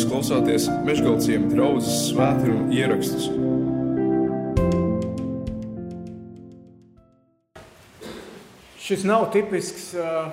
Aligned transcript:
Jūs 0.00 0.08
klausāties 0.08 0.66
Meškāļu 0.86 1.50
draugas 1.50 1.88
svētkrājuma 2.06 2.72
ierakstus. 2.72 3.26
Šis 8.80 9.04
nav 9.04 9.26
tipisks, 9.34 9.90
uh, 10.00 10.30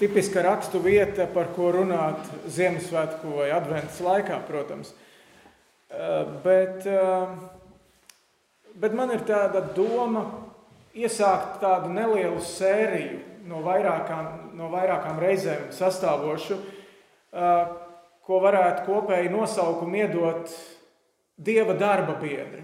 tipiska 0.00 0.42
rakstu 0.42 0.80
vieta, 0.82 1.28
par 1.30 1.52
ko 1.54 1.68
runāt 1.76 2.18
Ziemassvētku 2.50 3.36
vai 3.36 3.52
Adventas 3.54 4.00
laikā, 4.02 4.40
protams. 4.48 4.90
Uh, 4.90 6.34
bet, 6.42 6.82
uh, 6.90 7.30
bet 8.74 8.98
man 8.98 9.14
ir 9.14 9.22
tāda 9.30 9.62
doma 9.78 10.24
iesākt 10.98 11.62
tādu 11.62 11.94
nelielu 11.94 12.42
sēriju 12.42 13.22
no 13.54 13.62
vairākām, 13.62 14.50
no 14.58 14.74
vairākām 14.74 15.22
reizēm 15.22 15.70
sastāvošu, 15.78 16.58
uh, 16.58 17.78
ko 18.26 18.38
varētu 18.42 18.86
kopēji 18.86 19.32
nosaukumu 19.32 20.04
iedot 20.04 20.54
Dieva 21.42 21.74
darba 21.74 22.14
biedri. 22.20 22.60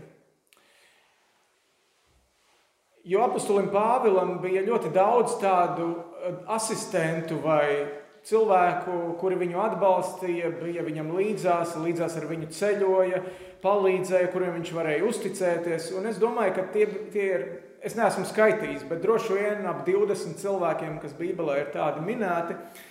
Jo 3.09 3.23
apustulim 3.25 3.71
Pāvilam 3.73 4.37
bija 4.43 4.61
ļoti 4.67 4.91
daudz 4.95 5.39
tādu 5.41 5.87
eh, 5.97 6.35
asistentu 6.55 7.41
vai 7.43 7.89
cilvēku, 8.29 9.17
kuri 9.19 9.39
viņu 9.41 9.63
atbalstīja, 9.65 10.51
bija 10.61 10.85
viņam 10.85 11.15
līdzās, 11.17 11.73
līdzās 11.81 12.19
ar 12.21 12.27
viņu 12.29 12.51
ceļoja, 12.53 13.23
palīdzēja, 13.65 14.29
kuriem 14.35 14.59
viņš 14.59 14.75
varēja 14.77 15.09
uzticēties. 15.09 15.89
Un 15.97 16.11
es 16.13 16.21
domāju, 16.21 16.59
ka 16.59 16.67
tie, 16.75 16.85
tie 17.15 17.25
ir, 17.39 17.47
es 17.81 17.97
neesmu 17.99 18.29
skaitījis, 18.29 18.85
bet 18.91 19.01
droši 19.03 19.41
vien 19.41 19.67
ap 19.71 19.81
20 19.89 20.39
cilvēkiem, 20.45 21.01
kas 21.03 21.17
Bībelē 21.19 21.63
ir 21.63 21.73
tādi 21.73 22.05
minēti, 22.05 22.59
uh, 22.59 22.85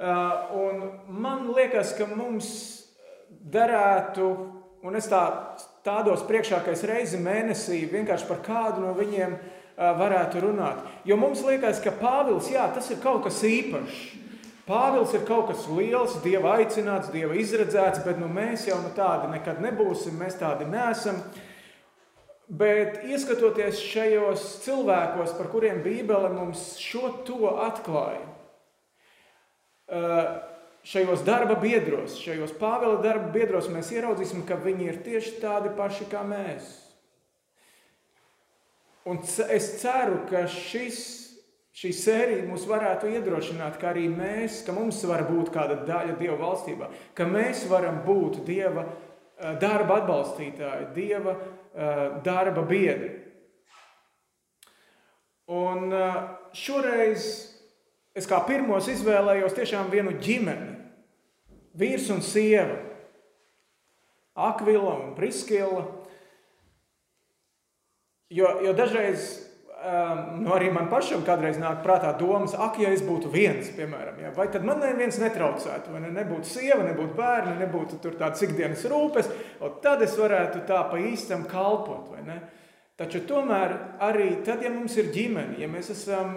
un 0.00 0.84
man 1.12 1.50
liekas, 1.52 1.92
ka 1.98 2.06
mums 2.08 2.50
derētu, 3.28 4.28
un 4.86 4.96
es 4.96 5.08
tā, 5.10 5.22
tādos 5.84 6.22
priekšākais 6.28 6.84
reizi 6.88 7.20
mēnesī 7.20 7.82
vienkārši 7.90 8.28
par 8.28 8.40
kādu 8.44 8.84
no 8.84 8.94
viņiem 8.96 9.34
uh, 9.36 9.90
varētu 10.00 10.44
runāt. 10.44 10.80
Jo 11.08 11.18
mums 11.20 11.44
liekas, 11.44 11.82
ka 11.84 11.92
Pāvils, 12.00 12.48
jā, 12.52 12.64
tas 12.74 12.88
ir 12.92 13.00
kaut 13.04 13.24
kas 13.28 13.42
īpašs. 13.44 14.00
Pāvils 14.70 15.12
ir 15.16 15.24
kaut 15.26 15.48
kas 15.50 15.64
liels, 15.72 16.18
Dieva 16.22 16.56
aicināts, 16.60 17.10
Dieva 17.10 17.34
izredzēts, 17.34 18.04
bet 18.04 18.20
nu, 18.20 18.28
mēs 18.30 18.68
jau 18.68 18.78
nu 18.84 18.92
tādi 18.94 19.30
nekad 19.32 19.58
nebūsim, 19.64 20.14
mēs 20.20 20.38
tādi 20.38 20.68
neesam. 20.70 21.18
Bet 22.50 23.04
ieskatoties 23.06 23.82
šajos 23.82 24.44
cilvēkos, 24.64 25.34
par 25.38 25.50
kuriem 25.52 25.82
Bībele 25.84 26.32
mums 26.34 26.74
šo 26.82 27.12
to 27.26 27.50
atklāja, 27.66 28.22
šajos 30.84 31.24
darba 31.26 31.56
biedros, 31.60 32.18
šajos 32.22 32.54
Pāvila 32.60 33.00
darba 33.02 33.30
biedros, 33.34 33.68
mēs 33.72 33.90
ieraudzīsim, 33.94 34.44
ka 34.48 34.58
viņi 34.60 34.88
ir 34.88 35.00
tieši 35.04 35.40
tādi 35.42 35.72
paši 35.76 36.08
kā 36.10 36.22
mēs. 36.26 36.70
Un 39.08 39.20
es 39.24 39.68
ceru, 39.80 40.20
ka 40.28 40.44
šis, 40.50 40.98
šī 41.76 41.92
sērija 41.96 42.48
mūs 42.48 42.66
varētu 42.68 43.08
iedrošināt, 43.10 43.78
ka 43.80 43.90
arī 43.94 44.06
mēs, 44.12 44.60
ka 44.66 44.74
mums 44.76 45.00
var 45.08 45.24
būt 45.28 45.52
kāda 45.54 45.80
daļa 45.88 46.18
Dieva 46.20 46.36
valstībā, 46.40 46.90
ka 47.16 47.28
mēs 47.28 47.64
varam 47.70 48.02
būt 48.04 48.42
Dieva 48.46 48.84
eh, 48.84 49.56
darba 49.60 50.02
atbalstītāji, 50.02 50.90
Dieva 50.96 51.36
eh, 51.36 52.04
darba 52.24 52.66
biedri. 52.68 53.16
Un 55.50 55.90
šoreiz 56.54 57.24
Es 58.16 58.26
kā 58.26 58.40
pirmos 58.46 58.88
izvēlējos 58.90 59.54
tiešām 59.54 59.90
vienu 59.92 60.16
ģimeni, 60.18 60.72
vīrs 61.78 62.08
un 62.10 62.24
sieva, 62.26 62.78
Akvila 64.40 64.94
un 64.94 65.14
Priskila. 65.16 65.84
Jo, 68.30 68.50
jo 68.64 68.72
dažreiz 68.78 69.32
um, 69.80 70.20
nu 70.44 70.52
arī 70.54 70.70
man 70.72 70.86
pašam 70.90 71.24
kādreiz 71.26 71.58
nāk 71.60 71.82
prātā 71.84 72.12
domas, 72.18 72.54
ak, 72.54 72.78
ja 72.82 72.92
es 72.94 73.02
būtu 73.04 73.30
viens, 73.32 73.72
piemēram, 73.74 74.20
ja, 74.22 74.30
vai 74.36 74.46
tad 74.52 74.64
man 74.66 74.80
neviens 74.82 75.18
netraucētu, 75.20 75.92
vai 75.92 76.04
ne, 76.04 76.12
nebūtu 76.14 76.46
sieva, 76.46 76.84
nebūtu 76.86 77.16
bērni, 77.18 77.56
nebūtu 77.64 77.98
tur 78.02 78.14
tādas 78.20 78.44
ikdienas 78.46 78.86
rūpes, 78.90 79.30
tad 79.82 80.06
es 80.06 80.14
varētu 80.18 80.62
tā 80.68 80.84
pa 80.92 81.02
īstam 81.02 81.44
kalpot, 81.50 82.10
vai 82.14 82.24
ne? 82.28 82.40
Taču 83.00 83.22
tomēr 83.24 83.74
arī 84.04 84.30
tad, 84.44 84.62
ja 84.62 84.70
mums 84.72 84.94
ir 85.00 85.08
ģimene, 85.14 85.56
ja 85.58 85.68
mēs 85.72 85.88
esam 85.94 86.36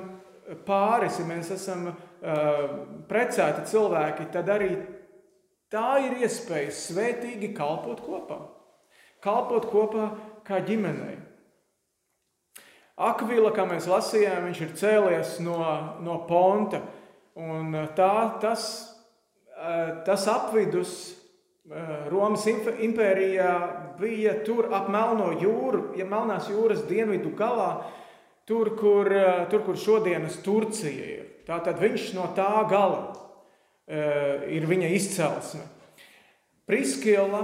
pāris, 0.67 1.19
ja 1.19 1.27
mēs 1.27 1.51
esam 1.55 1.91
precēti 3.09 3.67
cilvēki, 3.71 4.29
tad 4.33 4.49
arī 4.51 4.71
tā 5.73 5.97
ir 6.05 6.19
iespēja 6.23 6.73
svētīgi 6.75 7.53
kalpot 7.57 8.03
kopā. 8.03 8.39
Kalpot 9.23 9.69
kopā 9.71 10.09
kā 10.47 10.59
ģimenei. 10.67 11.17
Akvila, 12.93 13.49
kā 13.55 13.65
mēs 13.65 13.87
lasījām, 13.89 14.49
viņš 14.49 14.59
ir 14.61 14.73
cēlies 14.77 15.37
no, 15.41 15.57
no 16.05 16.19
Ponta. 16.29 16.83
Un 17.33 17.73
tā, 17.97 18.13
tas, 18.43 18.67
tas 20.05 20.25
apvidus 20.29 20.93
Romas 22.11 22.43
impērijā 22.45 23.51
bija 23.97 24.35
tur 24.43 24.67
ap 24.75 24.89
Melno 24.91 25.31
jūru, 25.39 25.93
ja 25.97 26.05
Melnās 26.05 26.49
jūras 26.51 26.83
dienvidu 26.89 27.31
galā, 27.39 27.87
tur, 28.45 28.75
kur, 28.79 29.11
eh, 29.13 29.45
tur, 29.51 29.63
kur 29.65 29.77
šodienas 29.79 30.39
Turcija 30.43 31.05
ir. 31.17 31.29
Tātad 31.47 31.79
viņš 31.79 32.13
no 32.15 32.29
tā 32.31 32.63
gala 32.71 33.11
uh, 33.11 34.45
ir 34.47 34.63
viņa 34.63 34.93
izcelsme. 34.95 35.65
Priskila, 36.63 37.41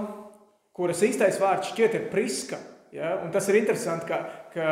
kuras 0.72 1.04
īstais 1.04 1.36
vārds 1.42 1.74
šķiet 1.74 1.98
ir 1.98 2.06
priska, 2.08 2.62
ja? 2.96 3.18
un 3.26 3.34
tas 3.36 3.50
ir 3.52 3.60
interesanti, 3.60 4.08
ka, 4.08 4.22
ka 4.56 4.70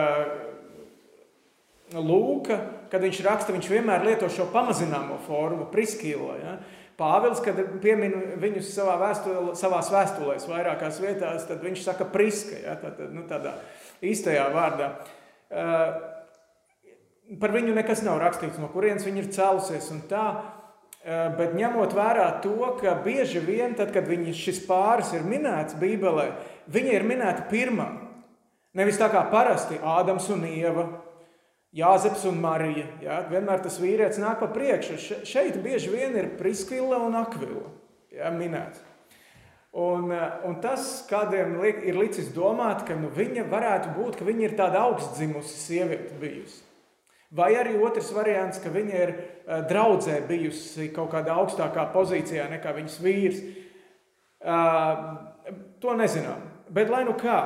Lūka, 1.99 2.55
kad 2.91 3.03
viņš 3.03 3.19
raksta, 3.23 3.53
viņš 3.55 3.67
vienmēr 3.71 4.07
lieto 4.07 4.31
šo 4.31 4.47
pamazināmo 4.51 5.19
formu, 5.27 5.67
priskila. 5.71 6.39
Ja? 6.39 6.55
Pāvils, 6.99 7.43
kad 7.43 7.59
piemin 7.83 8.15
viņus 8.39 8.71
savā 8.79 8.95
vēstulē, 9.03 9.53
savās 9.59 9.91
vēstulēs 9.91 10.47
vairākās 10.47 11.03
vietās, 11.03 11.45
tad 11.51 11.63
viņš 11.67 11.83
saka 11.83 12.07
priska, 12.11 12.63
ja? 12.63 12.79
Tātad, 12.79 13.11
nu, 13.11 13.27
tādā 13.27 13.59
īstajā 14.07 14.47
vārdā. 14.55 14.93
Uh, 15.47 16.15
par 17.41 17.51
viņu 17.55 17.75
nekas 17.75 18.03
nav 18.05 18.21
rakstīts, 18.23 18.59
no 18.61 18.69
kurienes 18.71 19.05
viņa 19.07 19.23
ir 19.23 19.33
cēlusies 19.35 19.89
un 19.95 20.03
tā. 20.09 20.27
Bet 21.07 21.53
ņemot 21.55 21.93
vērā 21.95 22.25
to, 22.43 22.57
ka 22.81 22.97
bieži 23.03 23.39
vien, 23.39 23.77
tad, 23.79 23.93
kad 23.95 24.09
viņi, 24.09 24.33
šis 24.35 24.59
pāris 24.67 25.13
ir 25.15 25.23
minēts 25.23 25.77
Bībelē, 25.79 26.25
viņi 26.73 26.95
ir 26.97 27.05
minēti 27.07 27.45
pirmā. 27.51 27.85
Nevis 28.75 28.99
tā 28.99 29.07
kā 29.13 29.21
parasti 29.31 29.79
Ādams 29.79 30.27
un 30.33 30.43
Ieva, 30.49 30.87
Jāzeps 31.77 32.25
un 32.27 32.41
Marija. 32.41 32.85
Ja? 33.03 33.21
Vienmēr 33.29 33.63
tas 33.63 33.79
vīrietis 33.79 34.19
nāk 34.21 34.41
pa 34.41 34.49
priekšu. 34.51 35.23
Šeit 35.27 35.57
bieži 35.63 35.91
vien 35.93 36.15
ir 36.19 36.33
Priskvila 36.39 36.99
un 37.05 37.15
Akvila 37.19 37.67
ja? 38.13 38.31
minēts. 38.33 38.83
Un, 39.77 40.09
un 40.47 40.55
tas 40.63 41.03
kādiem 41.09 41.57
ir 41.63 41.97
licis 41.99 42.31
domāt, 42.33 42.85
ka 42.87 42.95
nu, 42.97 43.11
viņa 43.13 43.43
varētu 43.51 43.91
būt, 43.97 44.15
ka 44.17 44.25
viņa 44.25 44.47
ir 44.47 44.55
tāda 44.57 44.85
augstdzimusi 44.87 45.59
sieviete 45.59 46.17
bijusi. 46.21 46.63
Vai 47.35 47.51
arī 47.59 47.73
otrs 47.83 48.13
variants, 48.15 48.59
ka 48.63 48.71
viņa 48.71 48.99
ir 49.03 49.09
eh, 49.11 49.63
draudzē 49.67 50.21
bijusi 50.29 50.87
kaut 50.95 51.11
kādā 51.11 51.35
augstākā 51.35 51.89
pozīcijā 51.91 52.45
nekā 52.53 52.71
viņas 52.77 52.99
vīrs. 53.03 53.41
Eh, 54.39 55.01
to 55.83 55.95
nezinām. 55.99 56.45
Bet 56.71 56.87
lai 56.91 57.03
nu 57.03 57.17
kā, 57.19 57.41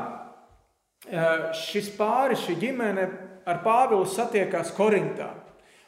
eh, 1.10 1.48
šis 1.58 1.90
pāris, 1.98 2.46
šī 2.46 2.60
ģimene 2.62 3.08
ar 3.50 3.64
Pāvilu 3.66 4.06
satiekās 4.06 4.70
Korintā. 4.78 5.32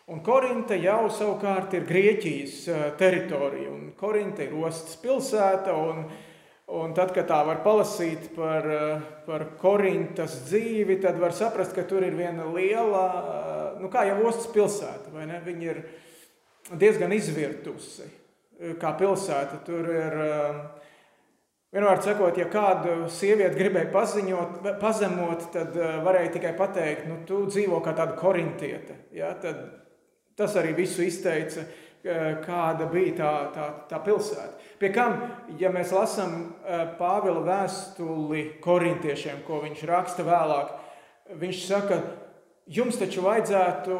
Un 0.09 0.23
Korinta 0.25 0.73
jau 0.75 1.05
savukārt 1.13 1.77
ir 1.77 1.85
Grieķijas 1.85 2.65
teritorija. 2.97 3.69
Un 3.71 3.93
Korinta 3.95 4.41
ir 4.43 4.57
ostas 4.57 4.97
pilsēta. 4.99 5.71
Un, 5.71 6.09
un 6.67 6.95
tad, 6.97 7.13
kad 7.15 7.29
tā 7.29 7.37
var 7.45 7.61
palasīt 7.63 8.33
par, 8.35 8.67
par 9.23 9.45
Korintas 9.61 10.41
dzīvi, 10.49 10.99
tad 11.05 11.21
var 11.21 11.31
saprast, 11.31 11.71
ka 11.77 11.85
tur 11.87 12.03
ir 12.03 12.17
viena 12.19 12.49
liela 12.51 13.62
nu, 13.83 13.91
kā 13.91 14.07
jau 14.07 14.21
ostas 14.29 14.47
pilsēta, 14.53 15.11
vai 15.13 15.27
ne? 15.29 15.41
Viņa 15.43 15.69
ir 15.69 15.83
diezgan 16.79 17.13
izvirtusi 17.15 18.07
kā 18.79 18.93
pilsēta. 18.99 19.59
Tur 19.67 19.89
ir, 19.91 20.17
um, 20.23 20.59
vienmēr 21.73 22.01
sakot, 22.05 22.37
ja 22.39 22.47
kādu 22.51 23.09
sievieti 23.11 23.59
gribēja 23.59 23.91
paziņot, 23.93 24.59
pazemot, 24.81 25.47
tad 25.53 25.77
uh, 25.79 25.99
varēja 26.05 26.35
tikai 26.37 26.53
pateikt, 26.57 27.07
nu, 27.09 27.21
tu 27.27 27.43
dzīvo 27.49 27.81
kā 27.83 27.95
tāda 27.97 28.17
korintiete. 28.19 28.99
Ja? 29.15 29.33
Tad 29.41 29.65
tas 30.39 30.55
arī 30.57 30.73
visu 30.77 31.03
izteica, 31.05 31.67
kāda 32.43 32.87
bija 32.91 33.13
tā, 33.15 33.31
tā, 33.55 33.65
tā 33.87 33.99
pilsēta. 34.03 34.57
Pie 34.79 34.89
kam, 34.91 35.13
ja 35.59 35.69
mēs 35.71 35.93
lasām 35.95 36.33
Pāvila 36.97 37.43
vēstuli 37.45 38.41
korintiešiem, 38.63 39.43
ko 39.47 39.61
viņš 39.63 39.85
raksta 39.87 40.25
vēlāk, 40.27 40.73
viņš 41.39 41.61
saka, 41.63 42.01
Jums 42.71 42.95
taču 42.95 43.25
vajadzētu 43.25 43.97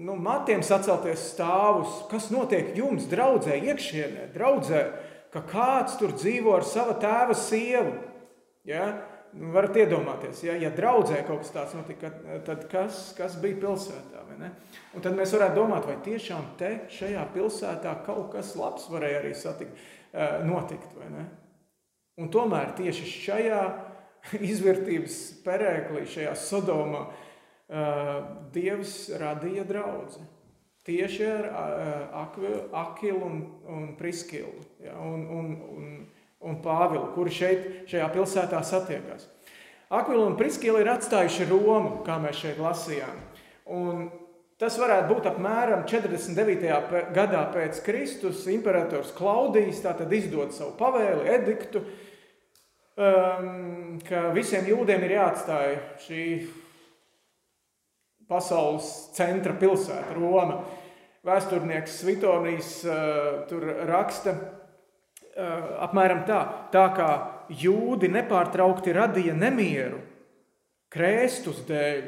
nu, 0.00 0.14
matiem 0.16 0.62
sacelties 0.64 1.26
stāvus. 1.34 2.06
Kas 2.08 2.30
notiek 2.32 2.72
jums, 2.78 3.04
draudzē, 3.10 3.58
iekšienē, 3.68 4.30
draudzē? 4.32 4.82
ka 5.34 5.42
kāds 5.48 5.98
tur 6.00 6.14
dzīvo 6.16 6.54
ar 6.56 6.66
sava 6.66 6.96
tēva 7.00 7.36
sievu. 7.36 7.94
Ja? 8.68 8.88
Nu, 9.36 9.50
varat 9.52 9.76
iedomāties, 9.76 10.40
ja, 10.46 10.54
ja 10.56 10.70
draudzē 10.72 11.20
kaut 11.26 11.42
kas 11.42 11.52
tāds 11.52 11.74
notika, 11.76 12.08
tad 12.46 12.64
kas, 12.72 13.10
kas 13.16 13.36
bija 13.42 13.58
pilsētā? 13.60 14.24
Un 14.96 15.02
tad 15.04 15.16
mēs 15.18 15.34
varētu 15.34 15.58
domāt, 15.58 15.84
vai 15.84 15.98
tiešām 16.04 16.54
te 16.60 16.70
šajā 16.94 17.26
pilsētā 17.34 17.92
kaut 18.06 18.30
kas 18.32 18.54
labs 18.56 18.86
varēja 18.88 19.20
arī 19.20 19.34
satikt, 19.36 19.82
eh, 20.14 20.38
notikt. 20.48 20.96
Un 22.18 22.30
tomēr 22.32 22.72
tieši 22.78 23.10
šajā 23.12 23.60
izvērtības 24.52 25.18
perēklī, 25.44 26.06
šajā 26.08 26.32
Sodomā, 26.38 27.04
eh, 27.04 27.27
Dievs 28.54 28.94
radīja 29.20 29.64
draugu. 29.68 30.24
Tieši 30.88 31.24
ar 31.28 31.48
eh, 31.52 32.14
Akilu 32.72 33.18
un, 33.20 33.40
un 33.68 33.88
Priskilu 33.98 34.54
ja, 34.80 34.94
un, 34.96 35.26
un, 35.28 35.50
un, 35.76 35.90
un 36.48 36.62
Pāvilu, 36.64 37.10
kuri 37.12 37.34
šeit, 37.34 37.66
šajā 37.90 38.06
pilsētā 38.14 38.62
satiekās. 38.64 39.28
Akvila 39.92 40.30
un 40.30 40.36
Priskila 40.36 40.80
ir 40.80 40.88
atstājuši 40.94 41.48
Romu, 41.50 42.00
kā 42.06 42.16
mēs 42.22 42.40
šeit 42.40 42.60
lasījām. 42.60 43.20
Un 43.76 44.08
Tas 44.58 44.74
varētu 44.74 45.06
būt 45.12 45.26
apmēram 45.30 45.84
49. 45.86 47.12
gadā 47.14 47.44
pēc 47.54 47.78
Kristus. 47.86 48.40
Imperators 48.50 49.12
Klaudijs 49.14 49.84
izdod 50.18 50.50
savu 50.50 50.72
pavēli, 50.80 51.28
ediktu, 51.30 51.84
um, 52.98 54.00
ka 54.02 54.32
visiem 54.34 54.66
jūdiem 54.66 55.04
ir 55.06 55.14
jāatstāj 55.14 55.76
šī 56.02 56.24
pasaules 58.28 58.90
centra 59.16 59.54
pilsēta, 59.58 60.14
Roma. 60.16 60.62
Vēsturnieks 61.26 61.98
Svitonijs 62.00 62.70
uh, 62.86 63.42
tur 63.50 63.66
raksta 63.88 64.36
uh, 64.36 65.82
apmēram 65.88 66.22
tā, 66.28 66.38
tā 66.72 66.86
kā 66.96 67.10
jūdi 67.50 68.10
nepārtraukti 68.12 68.94
radīja 68.96 69.34
nemieru 69.36 69.98
krēstus 70.92 71.64
dēļ 71.68 72.06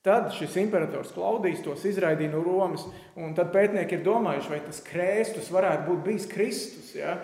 Tad 0.00 0.30
šis 0.32 0.54
imperators 0.56 1.10
Klaudijs 1.12 1.60
tos 1.60 1.82
izraidīja 1.84 2.32
no 2.32 2.40
Romas, 2.40 2.86
un 3.20 3.34
tad 3.36 3.50
pētnieki 3.52 3.98
ir 3.98 4.04
domājuši, 4.06 4.48
vai 4.48 4.60
tas 4.64 4.78
krēstus 4.86 5.50
varētu 5.52 5.90
būt 5.90 6.06
bijis 6.06 6.28
Kristus. 6.30 6.94
Ja? 6.96 7.18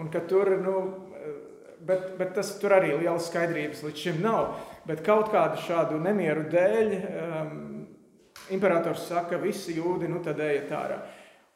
Un 0.00 0.08
ka 0.08 0.22
tur, 0.24 0.48
nu, 0.62 0.76
bet, 1.86 2.12
bet 2.18 2.34
tas 2.36 2.54
tur 2.60 2.76
arī 2.76 2.92
lielas 2.94 3.28
skaidrības 3.30 3.82
līdz 3.86 4.04
šim 4.04 4.20
nav. 4.24 4.54
Bet 4.88 5.04
kaut 5.06 5.30
kādu 5.32 5.60
šādu 5.62 6.00
nemieru 6.02 6.46
dēļ 6.52 6.94
um, 6.98 7.58
imperators 8.54 9.06
saka, 9.08 9.36
ka 9.36 9.42
visi 9.42 9.76
jūdi 9.78 10.10
nu 10.10 10.22
tad 10.24 10.40
ejiet 10.42 10.72
ārā. 10.74 11.02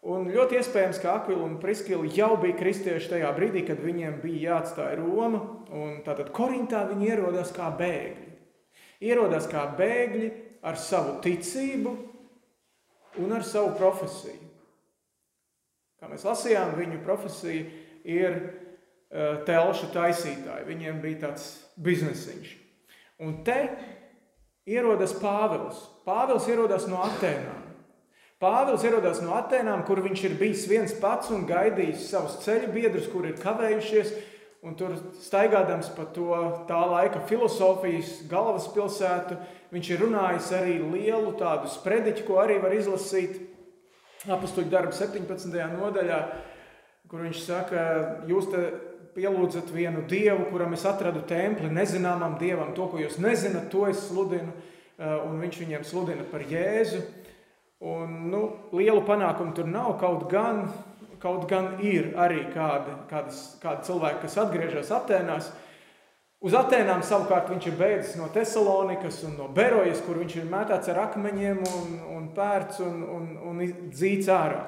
Un 0.07 0.29
ļoti 0.31 0.61
iespējams, 0.61 1.01
ka 1.03 1.17
Akvila 1.19 1.43
un 1.49 1.57
Priskila 1.59 2.07
jau 2.15 2.37
bija 2.39 2.55
kristieši 2.61 3.11
tajā 3.11 3.31
brīdī, 3.35 3.65
kad 3.67 3.81
viņiem 3.83 4.21
bija 4.23 4.53
jāatstāj 4.53 4.95
Roma. 5.01 5.41
Tātad 6.07 6.31
Korintā 6.37 6.85
viņi 6.93 7.09
ierodās 7.11 7.51
kā 7.57 7.73
bēgļi. 7.75 8.29
Ierodās 9.03 9.49
kā 9.51 9.65
bēgļi, 9.77 10.29
ar 10.67 10.79
savu 10.79 11.19
ticību 11.25 11.97
un 13.23 13.35
ar 13.35 13.45
savu 13.47 13.75
profesiju. 13.79 14.47
Kā 15.97 16.11
mēs 16.11 16.27
lasījām, 16.29 16.77
viņu 16.79 17.03
profesija 17.03 17.67
ir 18.07 18.39
telšu 19.47 19.91
taisītāji. 19.95 20.67
Viņiem 20.69 21.03
bija 21.03 21.27
tāds 21.29 21.51
biznesiņš. 21.83 22.55
Un 23.23 23.39
te 23.47 23.61
ierodas 24.69 25.15
Pāvils. 25.21 25.79
Pāvils 26.07 26.49
ierodas 26.51 26.87
no 26.91 27.01
Atēnām. 27.07 27.63
Pāvils 28.43 28.85
ierodas 28.85 29.23
no 29.25 29.33
Atēnām, 29.39 29.87
kur 29.89 30.03
viņš 30.05 30.25
ir 30.29 30.35
bijis 30.41 30.67
viens 30.69 30.95
pats 31.01 31.31
un 31.33 31.47
gaidījis 31.49 32.11
savus 32.11 32.41
ceļu 32.45 32.73
biedrus, 32.75 33.07
kur 33.13 33.29
ir 33.29 33.39
kavējušies. 33.41 34.13
Un 34.67 34.75
tur 34.75 34.97
staigādams 35.23 35.93
pa 35.95 36.09
to 36.11 36.35
tā 36.67 36.79
laika 36.91 37.21
filozofijas 37.29 38.25
galvaspilsētu, 38.27 39.37
viņš 39.71 39.91
ir 39.93 40.01
runājis 40.03 40.49
arī 40.57 40.79
lielu 40.81 41.35
tādu 41.39 41.71
sprediķu, 41.71 42.25
ko 42.27 42.41
arī 42.43 42.57
var 42.59 42.75
izlasīt 42.75 43.39
apakstuļu 44.27 44.73
darbu 44.73 44.97
17. 44.97 45.55
nodaļā, 45.77 46.19
kur 47.07 47.23
viņš 47.29 47.45
saka, 47.47 47.85
jūs 48.27 48.51
te 48.51 48.65
pielūdzat 49.17 49.73
vienu 49.75 50.05
dievu, 50.09 50.51
kuram 50.53 50.77
es 50.77 50.87
atradu 50.89 51.25
templi, 51.27 51.73
nezināmam 51.73 52.37
dievam, 52.41 52.75
to, 52.77 52.87
ko 52.93 53.01
jūs 53.01 53.17
nezināt, 53.23 53.71
to 53.73 53.87
es 53.91 54.07
sludinu, 54.11 54.53
un 55.01 55.41
viņš 55.43 55.63
viņiem 55.65 55.87
sludina 55.89 56.27
par 56.31 56.45
Jēzu. 56.47 57.01
Un, 57.87 58.13
nu, 58.33 58.43
lielu 58.73 59.03
panākumu 59.05 59.53
tur 59.57 59.67
nav, 59.69 59.99
kaut 60.01 60.31
gan 60.33 60.63
Kaut 61.21 61.47
gan 61.49 61.79
ir 61.81 62.13
arī 62.21 62.43
kādi, 62.53 62.93
kādas, 63.11 63.39
kādi 63.63 63.89
cilvēki, 63.89 64.21
kas 64.27 64.37
atgriežas 64.43 64.93
Atenās. 64.93 65.49
Uz 66.45 66.55
Atenām 66.55 67.01
savukārt 67.03 67.49
viņš 67.49 67.71
ir 67.71 67.79
beidzis 67.79 68.19
no 68.21 68.29
Thessalonikas 68.35 69.23
un 69.25 69.39
no 69.41 69.47
Berojas, 69.53 70.03
kur 70.05 70.21
viņš 70.21 70.37
ir 70.37 70.51
mētāts 70.51 70.93
ar 70.93 71.01
akmeņiem 71.07 71.63
un, 71.65 71.95
un 72.19 72.29
pērts 72.37 72.83
un, 72.85 73.01
un, 73.17 73.31
un 73.49 73.63
dzīts 73.89 74.29
ārā. 74.31 74.61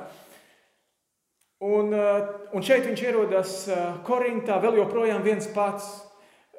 Un, 1.59 1.91
uh, 1.91 2.23
un 2.55 2.63
šeit 2.63 2.85
viņš 2.87 3.01
ierodas 3.03 3.53
uh, 3.67 3.97
Korintā 4.07 4.61
vēl 4.63 4.79
joprojām 4.79 5.25
viens 5.27 5.49
pats. 5.51 5.89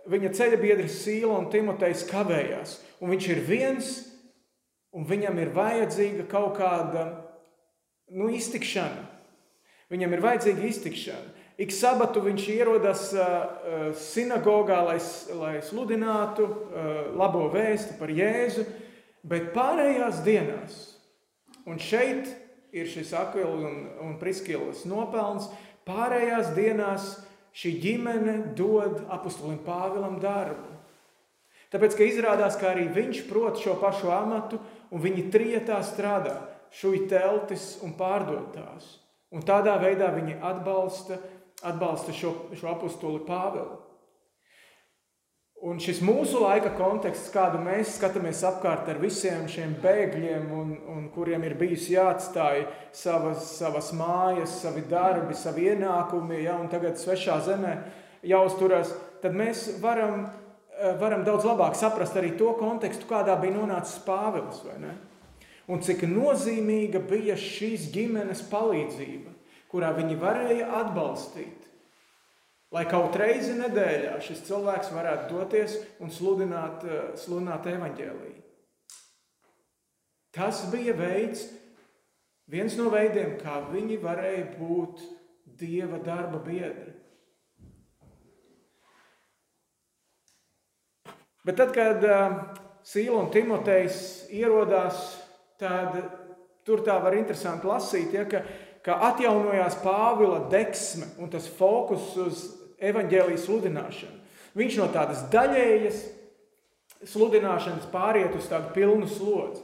Viņa 0.10 0.34
ceļa 0.36 0.57
biedrs 0.60 0.98
Sīla 1.06 1.38
un 1.38 1.48
Timotejs 1.54 2.04
kavējās. 2.10 2.80
Un 3.00 3.13
viņš 3.13 3.28
ir 3.31 3.40
viens, 3.48 3.92
un 4.92 5.06
viņam 5.07 5.40
ir 5.40 5.54
vajadzīga 5.56 6.25
kaut 6.28 6.57
kāda 6.57 7.06
nu, 8.12 8.28
iztikšana. 8.34 9.06
Viņam 9.90 10.16
ir 10.16 10.24
vajadzīga 10.25 10.68
iztikšana. 10.68 11.36
Ik 11.60 11.72
sabatu 11.75 12.24
viņš 12.24 12.44
ierodas 12.54 13.01
sinagogā, 14.00 14.78
lai, 14.88 15.00
lai 15.36 15.54
sludinātu 15.68 16.46
labo 17.19 17.50
vēstu 17.51 17.98
par 18.00 18.12
Jēzu, 18.16 18.63
bet 19.28 19.51
pārējās 19.56 20.22
dienās, 20.24 20.78
un 21.68 21.81
šeit 21.84 22.31
ir 22.75 22.89
šis 22.89 23.13
Akvila 23.18 23.56
un, 23.69 23.80
un 24.04 24.18
Priskilas 24.21 24.86
nopelns, 24.89 25.50
pārējās 25.88 26.54
dienās 26.57 27.10
šī 27.56 27.74
ģimene 27.83 28.36
dod 28.57 29.01
apustulim 29.12 29.60
Pāvilam 29.66 30.19
darbu. 30.21 30.77
Tāpēc, 31.69 31.95
ka 31.98 32.06
izrādās, 32.06 32.57
ka 32.57 32.71
arī 32.71 32.88
viņš 32.94 33.25
prot 33.30 33.60
šo 33.62 33.75
pašu 33.81 34.10
amatu, 34.13 34.57
un 34.89 35.04
viņi 35.04 35.27
trietā 35.33 35.77
strādā, 35.86 36.39
šuj 36.74 37.06
teltis 37.10 37.75
un 37.86 37.94
pārdod 37.98 38.50
tās. 38.56 38.95
Un 39.30 39.46
tādā 39.46 39.75
veidā 39.82 40.10
viņi 40.15 40.39
atbalsta, 40.41 41.20
atbalsta 41.62 42.15
šo, 42.15 42.34
šo 42.58 42.72
apakstuli 42.72 43.22
Pāvilu. 43.27 43.77
Un 45.60 45.75
šis 45.84 45.98
mūsu 46.00 46.39
laika 46.39 46.70
konteksts, 46.78 47.34
kādu 47.34 47.60
mēs 47.60 47.98
skatāmies 47.98 48.46
apkārt 48.48 48.88
ar 48.88 49.00
visiem 49.01 49.44
šiem 49.51 49.74
bēgļiem, 49.84 50.46
un, 50.56 50.70
un 50.88 51.10
kuriem 51.12 51.44
ir 51.44 51.58
bijis 51.60 51.89
jāatstāj 51.92 52.62
savas, 52.96 53.44
savas 53.58 53.89
mājas, 53.92 54.54
savi 54.62 54.86
darbi, 54.88 55.36
savi 55.36 55.68
ienākumi, 55.74 56.39
ja, 56.46 56.56
un 56.56 56.72
tagad 56.72 56.96
svešā 57.01 57.42
zemē 57.50 57.75
jāuzturas, 58.24 58.94
tad 59.20 59.36
mēs 59.36 59.66
varam, 59.84 60.30
varam 61.04 61.28
daudz 61.28 61.44
labāk 61.51 61.75
saprast 61.75 62.16
arī 62.16 62.32
to 62.39 62.54
kontekstu, 62.56 63.10
kādā 63.12 63.36
bija 63.42 63.58
nonācis 63.60 64.00
Pāvils 64.08 64.63
un 65.70 65.84
cik 65.86 66.08
nozīmīga 66.10 67.01
bija 67.06 67.36
šīs 67.38 67.89
ģimenes 67.94 68.42
palīdzība, 68.50 69.36
kurā 69.70 69.92
viņi 69.98 70.18
varēja 70.24 70.70
atbalstīt. 70.82 71.59
Lai 72.69 72.83
kaut 72.85 73.15
reizi 73.17 73.55
nedēļā 73.57 74.19
šis 74.21 74.43
cilvēks 74.45 74.91
varētu 74.93 75.31
doties 75.33 75.77
un 75.99 76.11
sludināt, 76.13 76.83
eh, 76.85 77.07
sludināt 77.17 77.65
evaņģēlīju. 77.65 78.43
Tas 80.31 80.61
bija 80.69 80.93
veids, 80.93 81.47
viens 82.45 82.75
no 82.77 82.91
veidiem, 82.93 83.39
kā 83.41 83.57
viņi 83.71 83.97
varēja 84.03 84.45
būt 84.59 85.01
dieva 85.57 85.97
darba 86.05 86.38
biedri. 86.45 86.93
Bet 91.43 91.57
tad, 91.57 91.73
kad 91.73 92.03
uh, 92.05 92.38
Sīla 92.85 93.23
un 93.23 93.31
Timotejs 93.33 94.29
ierodās 94.29 94.99
tad 95.57 95.97
tur 96.67 96.83
tā 96.85 96.99
var 97.01 97.15
interesanti 97.17 97.65
lasīt, 97.65 98.13
ja, 98.13 98.27
ka, 98.29 98.43
ka 98.85 98.99
atjaunojās 99.09 99.79
Pāvila 99.81 100.43
deksme 100.51 101.09
un 101.17 101.31
tas 101.33 101.47
fokus 101.57 102.11
uz 102.21 102.43
evaņģēlijas 102.81 103.45
sludināšanu. 103.45 104.17
Viņš 104.59 104.77
no 104.81 104.88
tādas 104.93 105.25
daļējas 105.33 106.03
sludināšanas 107.09 107.89
pāriet 107.93 108.36
uz 108.36 108.48
tādu 108.51 108.74
pilnu 108.75 109.07
slodzi. 109.09 109.63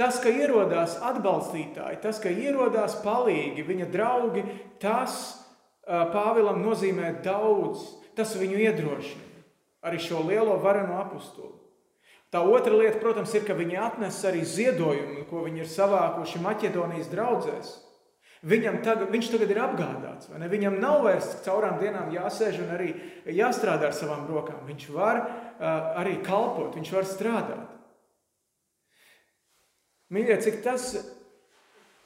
Tas, 0.00 0.18
ka 0.22 0.32
ierodās 0.32 0.96
atbalstītāji, 1.04 2.00
tas, 2.02 2.18
ka 2.20 2.32
ierodās 2.32 2.96
palīgi, 3.04 3.64
viņa 3.66 3.88
draugi, 3.92 4.44
tas 4.82 5.38
Pāvilam 5.82 6.60
nozīmē 6.62 7.16
daudz. 7.24 7.82
Tas 8.14 8.36
viņu 8.38 8.60
iedrošina 8.60 9.32
arī 9.82 9.98
šo 9.98 10.20
lielo 10.22 10.54
varenu 10.62 10.94
apustuli. 11.00 11.56
Tā 12.32 12.40
otra 12.48 12.72
lieta, 12.72 13.00
protams, 13.02 13.32
ir, 13.36 13.42
ka 13.44 13.56
viņi 13.56 13.76
atnes 13.82 14.20
arī 14.24 14.44
ziedojumu, 14.46 15.26
ko 15.28 15.42
viņi 15.44 15.64
ir 15.64 15.68
savākuši 15.68 16.40
Maķedonijas 16.44 17.10
draugzēs. 17.12 17.72
Viņam 18.42 18.80
tagad, 18.82 19.06
viņš 19.14 19.28
tagad 19.30 19.52
ir 19.54 19.60
apgādāts. 19.62 20.30
Viņam 20.34 20.80
nav 20.82 21.04
vairs 21.04 21.28
caurām 21.44 21.76
dienām 21.78 22.08
jāsēž 22.10 22.58
un 22.64 22.72
arī 22.74 22.88
jāstrādā 23.30 23.86
ar 23.86 23.94
savām 23.94 24.24
rokām. 24.26 24.64
Viņš 24.66 24.86
var 24.90 25.20
uh, 25.22 25.92
arī 26.02 26.16
kalpot, 26.26 26.74
viņš 26.74 26.90
var 26.90 27.06
strādāt. 27.06 27.76
Mīļie, 30.12 30.40
cik 30.42 30.58
tas, 30.64 30.88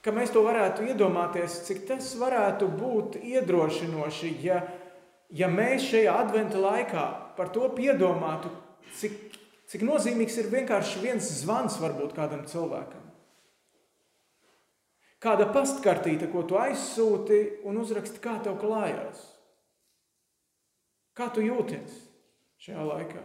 ka 0.05 0.13
mēs 0.15 0.35
to 0.35 0.45
varētu 0.45 0.85
iedomāties, 0.93 1.57
cik 1.67 1.87
tas 1.89 2.13
varētu 2.21 2.69
būt 2.69 3.17
iedrošinoši, 3.17 4.35
ja, 4.45 4.61
ja 5.33 5.49
mēs 5.51 5.89
šajā 5.89 6.21
adventa 6.21 6.61
laikā 6.61 7.07
par 7.41 7.49
to 7.57 7.65
piedomātu, 7.73 8.53
cik, 9.01 9.17
cik 9.73 9.89
nozīmīgs 9.89 10.37
ir 10.45 10.53
vienkārši 10.53 11.03
viens 11.03 11.33
zvans 11.41 11.81
varbūt 11.81 12.13
kādam 12.21 12.45
cilvēkam. 12.47 13.06
Kāda 15.23 15.47
pastkartīte, 15.49 16.29
ko 16.29 16.43
tu 16.45 16.59
aizsūti 16.61 17.41
un 17.67 17.81
uzraksti, 17.81 18.21
kā 18.21 18.37
tev 18.45 18.59
klājās. 18.61 19.23
Kā 21.17 21.31
tu 21.33 21.41
jūties 21.45 22.03
šajā 22.61 22.85
laikā? 22.85 23.23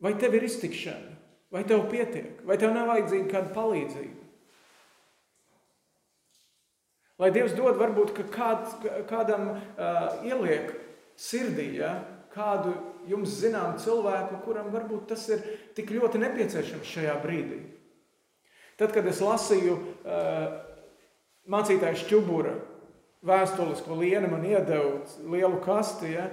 Vai 0.00 0.12
tev 0.20 0.36
ir 0.36 0.44
iztikšana, 0.44 1.14
vai 1.52 1.64
tev 1.68 1.86
pietiek, 1.92 2.42
vai 2.44 2.58
tev 2.60 2.74
nav 2.76 2.92
vajadzīga 2.92 3.30
kāda 3.32 3.54
palīdzība? 3.56 4.20
Lai 7.20 7.28
Dievs 7.32 7.52
dod, 7.52 7.76
varbūt 7.76 8.14
kād, 8.32 8.70
kādam 9.08 9.50
uh, 9.52 10.22
ieliek 10.24 10.70
sirdī 11.20 11.66
ja, 11.76 11.98
kādu 12.32 12.72
jums 13.08 13.34
zinām 13.42 13.76
cilvēku, 13.80 14.40
kuram 14.44 14.70
varbūt 14.72 15.10
tas 15.12 15.26
ir 15.32 15.42
tik 15.76 15.92
ļoti 15.92 16.20
nepieciešams 16.22 16.94
šajā 16.94 17.18
brīdī. 17.20 17.60
Tad, 18.80 18.94
kad 18.96 19.04
es 19.10 19.20
lasīju 19.20 19.76
uh, 19.76 20.69
mācītājs 21.48 22.04
Čubura 22.10 22.56
vēstules, 23.26 23.82
ko 23.84 23.98
Liena 24.00 24.28
man 24.30 24.44
iedeva 24.48 25.00
lielu 25.32 25.60
kasti. 25.64 26.14
Ja? 26.14 26.28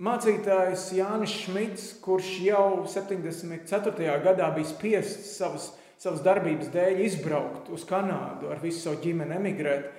Mācītājs 0.00 0.86
Jānis 0.96 1.34
Šmits, 1.42 1.90
kurš 2.04 2.32
jau 2.46 2.86
74. 2.88 4.16
gadā 4.24 4.48
bija 4.54 4.70
spiests 4.70 5.34
savas, 5.36 5.70
savas 6.00 6.22
darbības 6.24 6.70
dēļ 6.72 7.02
izbraukt 7.04 7.68
uz 7.74 7.84
Kanādu 7.88 8.48
ar 8.50 8.62
visu 8.62 8.86
savu 8.86 9.02
ģimeni, 9.04 9.36
emigrēt, 9.36 9.90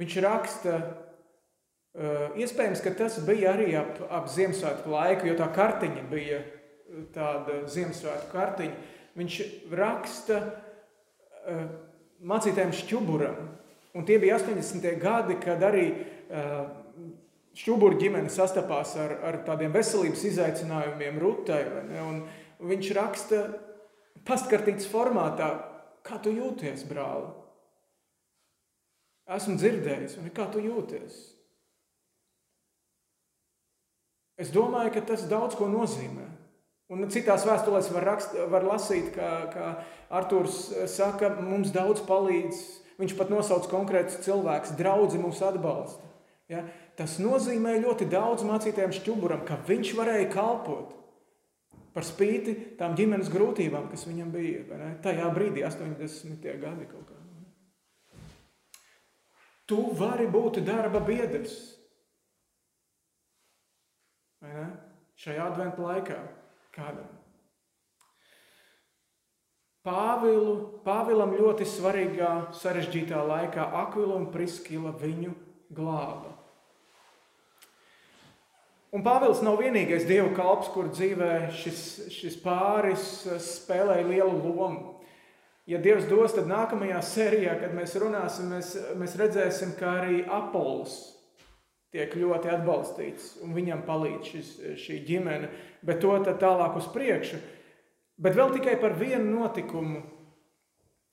viņš 0.00 0.18
raksta, 0.24 0.78
iespējams, 2.40 2.80
ka 2.80 2.94
tas 2.96 3.18
bija 3.26 3.52
arī 3.52 3.74
ap, 3.76 4.00
ap 4.08 4.30
Ziemassvētku 4.32 4.92
laiku, 4.92 5.28
jo 5.28 5.36
tā 5.36 5.50
kartiņa 5.52 6.08
bija 6.08 6.40
tāda 7.12 7.62
Ziemassvētku 7.68 8.32
kartiņa. 8.32 8.80
Viņš 9.20 9.38
raksta, 9.76 10.38
mācītājiem 12.28 12.72
Šķuburam. 12.76 13.50
Un 13.98 14.06
tie 14.08 14.16
bija 14.22 14.38
80. 14.38 14.86
gadi, 15.00 15.36
kad 15.42 15.62
arī 15.66 15.84
uh, 15.92 16.62
Šķubura 17.58 17.98
ģimene 18.00 18.32
sastapās 18.32 18.94
ar, 19.00 19.18
ar 19.28 19.42
tādiem 19.44 19.74
veselības 19.74 20.24
izaicinājumiem 20.30 21.20
Rutai. 21.20 21.60
Viņš 22.62 22.90
raksta 22.96 23.42
pastkartītas 24.24 24.88
formātā, 24.88 25.50
kā 26.06 26.16
tu 26.22 26.32
jūties, 26.32 26.86
brāli. 26.88 27.28
Esmu 29.36 29.58
dzirdējis, 29.60 30.16
un 30.22 30.32
kā 30.34 30.48
tu 30.52 30.62
jūties? 30.64 31.20
Es 34.40 34.50
domāju, 34.50 34.94
ka 34.96 35.04
tas 35.12 35.28
daudz 35.30 35.54
ko 35.58 35.68
nozīmē. 35.70 36.31
Un 36.92 37.08
citās 37.08 37.46
vēstulēs 37.48 37.88
var, 37.94 38.04
rakst, 38.04 38.34
var 38.52 38.66
lasīt, 38.68 39.14
ka, 39.14 39.28
ka 39.52 39.68
Arthurs 40.12 40.66
saka, 40.92 41.30
mums 41.40 41.72
daudz 41.72 42.02
palīdz. 42.04 42.58
Viņš 43.00 43.14
pat 43.16 43.30
nosauc 43.32 43.64
konkrētus 43.70 44.18
cilvēkus, 44.26 44.74
draugi 44.76 45.20
mums 45.20 45.40
atbalsta. 45.42 46.04
Ja? 46.52 46.66
Tas 46.98 47.16
nozīmē 47.22 47.78
ļoti 47.80 48.10
daudz 48.12 48.44
mācītājiem 48.44 48.92
šķuburam, 48.98 49.46
ka 49.48 49.56
viņš 49.64 49.94
varēja 49.96 50.28
kalpot 50.34 50.92
par 51.96 52.04
spīti 52.04 52.54
tām 52.76 52.92
ģimenes 52.98 53.32
grūtībām, 53.32 53.88
kas 53.88 54.04
viņam 54.08 54.28
bija 54.34 54.84
tajā 55.04 55.32
brīdī, 55.32 55.64
80. 55.64 56.44
gadi 56.60 56.88
kaut 56.92 57.08
kā. 57.08 57.18
Tu 59.72 59.80
vari 59.96 60.28
būt 60.28 60.60
darba 60.66 61.00
biedrs. 61.00 61.56
Šajā 65.22 65.48
adventu 65.48 65.86
laikā 65.86 66.20
kādam. 66.74 67.08
Pāvilu, 69.82 70.82
Pāvilam 70.86 71.32
ļoti 71.34 71.66
svarīgā, 71.66 72.54
sarežģītā 72.54 73.18
laikā 73.26 73.64
Akvila 73.80 74.14
un 74.20 74.28
Priskila 74.30 74.92
viņu 74.94 75.34
glāba. 75.74 76.36
Un 78.92 79.02
Pāvils 79.02 79.40
nav 79.42 79.56
vienīgais 79.58 80.04
dievu 80.06 80.34
kalps, 80.36 80.68
kur 80.70 80.90
dzīvē 80.92 81.48
šis, 81.56 81.82
šis 82.12 82.36
pāris 82.44 83.06
spēlē 83.40 84.02
lielu 84.04 84.36
lomu. 84.36 85.00
Ja 85.66 85.78
Dievs 85.82 86.06
dos, 86.10 86.34
tad 86.36 86.46
nākamajā 86.50 87.00
sērijā, 87.14 87.56
kad 87.64 87.74
mēs 87.74 87.96
runāsim, 87.98 88.52
mēs, 88.54 88.74
mēs 89.00 89.16
redzēsim, 89.18 89.74
ka 89.80 89.96
arī 90.02 90.22
Apols 90.30 91.00
tiek 91.92 92.14
ļoti 92.16 92.48
atbalstīts 92.48 93.36
un 93.44 93.52
viņam 93.56 93.84
palīdz 93.86 94.30
šis, 94.32 94.52
šī 94.80 95.00
ģimene, 95.08 95.50
bet 95.84 96.00
to 96.00 96.14
tālāk 96.40 96.78
uz 96.80 96.88
priekšu. 96.92 97.40
Bet 98.22 98.36
vēl 98.38 98.52
tikai 98.56 98.76
par 98.80 98.94
vienu 98.96 99.40
notikumu, 99.40 100.02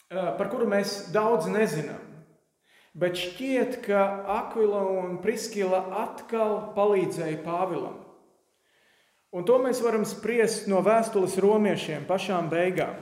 par 0.09 0.50
kuru 0.51 0.67
mēs 0.69 1.09
daudz 1.13 1.50
nezinām. 1.51 2.05
Bet 3.00 3.19
šķiet, 3.19 3.79
ka 3.86 4.01
Akvila 4.39 4.81
un 4.98 5.19
Priskila 5.24 5.83
atkal 6.01 6.71
palīdzēja 6.75 7.41
Pāvilam. 7.45 8.00
Un 9.29 9.45
to 9.45 9.59
mēs 9.62 9.77
varam 9.86 10.07
spriest 10.09 10.65
no 10.71 10.81
vēstules 10.81 11.38
romiešiem 11.38 12.07
pašām 12.09 12.50
beigām. 12.50 12.95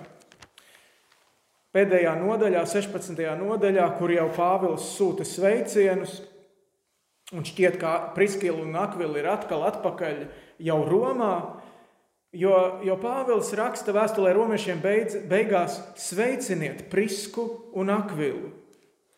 Pēdējā 1.71 2.17
nodaļā, 2.19 2.65
16. 2.67 3.21
nodaļā, 3.39 3.85
kur 3.99 4.11
jau 4.11 4.27
Pāvils 4.35 4.89
sūta 4.97 5.23
sveicienus, 5.27 6.19
Un 7.35 7.43
šķiet, 7.43 7.75
ka 7.81 8.13
Priskila 8.15 8.61
un 8.63 8.75
Akvila 8.79 9.19
ir 9.19 9.25
atkal 9.27 9.65
atpakaļ 9.67 10.21
jau 10.63 10.77
Romā, 10.87 11.33
jo, 12.31 12.53
jo 12.87 12.95
Pāvils 13.01 13.51
raksta 13.59 13.91
vēstulē 13.95 14.31
romiešiem 14.37 14.79
beidz, 14.79 15.17
beigās 15.27 15.75
sveiciniet 15.99 16.85
Prisku 16.91 17.49
un 17.75 17.91
Akvilu, 17.91 18.53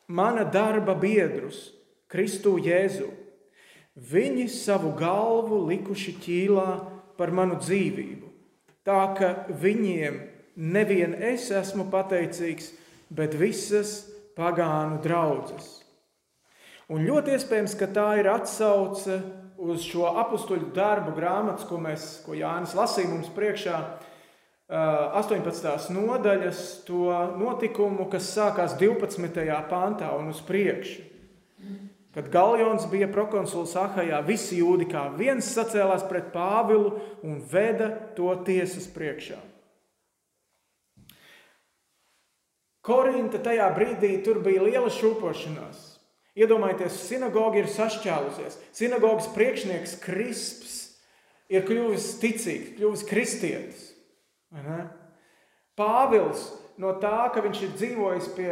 mana 0.10 0.42
darba 0.42 0.96
biedrus, 0.98 1.68
Kristu 2.10 2.56
Jēzu. 2.58 3.12
Viņi 4.10 4.48
savu 4.50 4.96
galvu 4.98 5.60
likuši 5.68 6.16
ķīlā 6.24 6.70
par 7.20 7.30
manu 7.36 7.60
dzīvību, 7.62 8.32
tā 8.88 9.02
ka 9.20 9.30
viņiem 9.54 10.18
nevien 10.58 11.14
es 11.14 11.52
esmu 11.54 11.86
pateicīgs, 11.94 12.72
bet 13.14 13.38
visas 13.38 14.00
pagānu 14.34 14.98
draudzes. 15.04 15.89
Un 16.90 17.06
ļoti 17.06 17.36
iespējams, 17.38 17.76
ka 17.78 17.86
tā 17.94 18.08
ir 18.18 18.32
atsauce 18.32 19.20
uz 19.60 19.84
šo 19.86 20.08
apakstuļu 20.24 20.72
darbu 20.74 21.14
grāmatu, 21.18 21.68
ko, 21.70 21.78
mēs, 21.84 22.24
ko 22.26 22.34
Jānis 22.38 22.74
lasīja 22.78 23.12
mums 23.12 23.30
priekšā, 23.36 23.82
18. 24.70 25.90
nodaļas, 25.94 26.60
to 26.86 27.10
notikumu, 27.38 28.06
kas 28.10 28.30
sākās 28.36 28.76
12. 28.78 29.46
pāntā 29.70 30.12
un 30.18 30.30
uz 30.30 30.42
priekšu. 30.46 31.06
Kad 32.14 32.30
Galjons 32.34 32.88
bija 32.90 33.08
prokonsuls 33.10 33.76
Ahajā, 33.78 34.20
visi 34.26 34.58
jūdi 34.64 34.88
kā 34.90 35.06
viens 35.14 35.46
sacēlās 35.46 36.08
pret 36.10 36.32
Pāvilu 36.34 36.96
un 37.26 37.38
veda 37.52 37.92
to 38.18 38.32
tiesas 38.46 38.90
priekšā. 38.90 39.38
Korinta 42.86 43.38
tajā 43.46 43.70
brīdī 43.76 44.16
tur 44.26 44.42
bija 44.42 44.66
liela 44.66 44.90
šūpošanās. 44.90 45.89
Iedomājieties, 46.40 47.02
sinagoga 47.10 47.60
ir 47.60 47.68
sašķēlusies. 47.72 48.60
Sinagogas 48.76 49.28
priekšnieks 49.36 49.98
Krisps 50.04 50.78
ir 51.52 51.66
kļuvis 51.68 52.14
ticīgs, 52.22 52.76
kļuvis 52.78 53.06
kristietis. 53.10 53.86
Pāvils 55.80 56.46
no 56.80 56.94
tā, 57.02 57.28
ka 57.34 57.44
viņš 57.44 57.64
ir 57.66 57.74
dzīvojis 57.76 58.30
pie 58.38 58.52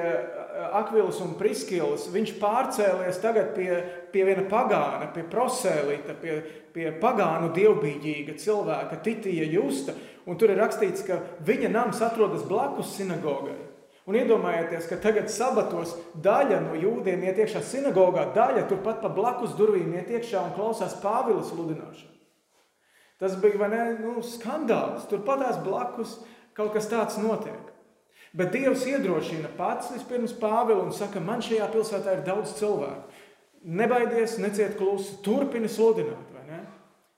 Akvilas 0.76 1.22
un 1.24 1.36
Priskilas, 1.40 2.10
viņš 2.12 2.34
pārcēlies 2.42 3.22
tagad 3.24 3.54
pie, 3.56 3.70
pie 4.12 4.26
viena 4.28 4.44
pagāna, 4.52 5.08
pie 5.14 5.24
prosēlīta, 5.32 6.18
pie, 6.20 6.42
pie 6.76 6.90
pagānu 7.02 7.54
dievbijīga 7.56 8.36
cilvēka, 8.42 9.00
Titija 9.06 9.48
Justa. 9.54 9.96
Un 10.28 10.36
tur 10.36 10.52
ir 10.52 10.60
rakstīts, 10.60 11.06
ka 11.08 11.22
viņa 11.48 11.72
nams 11.72 12.04
atrodas 12.04 12.44
blakus 12.50 12.98
sinagogai. 12.98 13.56
Un 14.08 14.16
iedomājieties, 14.16 14.86
ka 14.88 14.96
tagad 15.04 15.28
sabatos 15.28 15.92
daļa 16.24 16.62
no 16.64 16.78
jūdiem 16.80 17.26
iet 17.28 17.42
iekšā 17.44 17.60
sinagogā, 17.68 18.30
daļa 18.36 18.64
turpat 18.70 19.02
pa 19.04 19.12
blakus 19.12 19.56
durvīm 19.58 19.98
iet 19.98 20.14
iekšā 20.16 20.46
un 20.48 20.54
klausās 20.56 20.96
Pāvila 21.02 21.44
sludināšanu. 21.44 22.14
Tas 23.20 23.36
bija 23.42 23.68
ne, 23.68 23.82
nu, 24.00 24.22
skandāls. 24.24 25.08
Turpatās 25.10 25.58
blakus 25.66 26.20
kaut 26.56 26.72
kas 26.76 26.88
tāds 26.88 27.18
notiek. 27.20 27.74
Bet 28.38 28.54
Dievs 28.54 28.86
iedrošina 28.88 29.50
pats 29.58 29.90
vispirms 29.92 30.36
Pāvilu 30.38 30.86
un 30.86 30.94
saka, 30.96 31.20
man 31.24 31.42
šajā 31.44 31.68
pilsētā 31.74 32.18
ir 32.18 32.24
daudz 32.28 32.54
cilvēku. 32.60 33.24
Nebaidies, 33.68 34.38
neciet 34.40 34.78
klusi, 34.80 35.18
turpini 35.26 35.68
sludināt. 35.68 36.36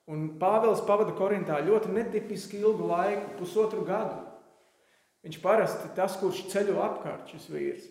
Un 0.10 0.26
Pāvils 0.42 0.82
pavada 0.88 1.14
Korintā 1.14 1.60
ļoti 1.62 1.92
netipiski 1.94 2.64
ilgu 2.64 2.88
laiku, 2.90 3.36
pusotru 3.38 3.84
gadu. 3.86 4.24
Viņš 5.26 5.40
parasti 5.44 5.90
tas, 5.98 6.16
kurš 6.22 6.46
ceļo 6.52 6.78
apkārt 6.84 7.32
šis 7.34 7.48
vīrs. 7.52 7.88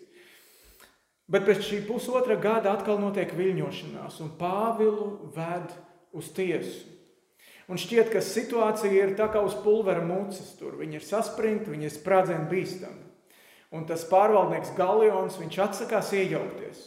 Bet 1.29 1.45
pēc 1.45 1.61
šī 1.61 1.83
pusotra 1.85 2.39
gada 2.41 2.73
atkal 2.73 2.97
notiek 3.01 3.35
viļņošanās, 3.37 4.17
un 4.25 4.31
Pāvilu 4.39 5.29
ved 5.35 5.75
uz 6.17 6.31
tiesu. 6.33 6.87
Un 7.69 7.77
šķiet, 7.77 8.09
ka 8.09 8.21
situācija 8.25 8.89
ir 8.97 9.13
tā 9.17 9.27
kā 9.29 9.43
uz 9.45 9.53
pulvera 9.61 10.01
mucas. 10.01 10.55
Tur 10.57 10.79
viņi 10.79 10.97
ir 10.97 11.05
saspringti, 11.05 11.69
viņi 11.69 11.85
ir 11.85 11.93
sprādzienu 11.93 12.49
bīstami. 12.49 13.05
Un 13.77 13.85
tas 13.85 14.07
pārvaldnieks 14.09 14.73
Galions, 14.73 15.37
viņš 15.37 15.59
atsakās 15.67 16.09
iejaukties. 16.17 16.79